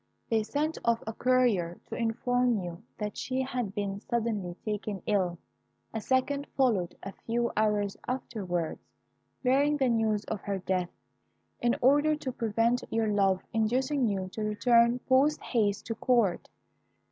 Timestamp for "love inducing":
13.13-14.07